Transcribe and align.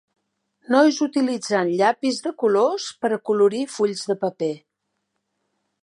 Nois 0.75 0.95
utilitzant 1.05 1.69
llapis 1.81 2.23
de 2.29 2.31
colors 2.45 2.89
per 3.05 3.13
acolorir 3.19 3.63
fulls 3.77 4.03
de 4.13 4.17
paper. 4.25 4.53